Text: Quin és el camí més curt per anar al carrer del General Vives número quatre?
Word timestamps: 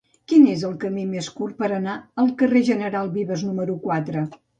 Quin 0.31 0.45
és 0.51 0.61
el 0.67 0.71
camí 0.83 1.03
més 1.09 1.27
curt 1.39 1.59
per 1.59 1.69
anar 1.75 1.93
al 2.23 2.31
carrer 2.39 2.63
del 2.63 2.67
General 2.71 3.13
Vives 3.19 3.45
número 3.51 3.77
quatre? 3.85 4.25